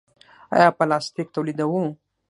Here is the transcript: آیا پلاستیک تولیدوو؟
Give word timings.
آیا 0.55 0.69
پلاستیک 0.77 1.27
تولیدوو؟ 1.35 1.83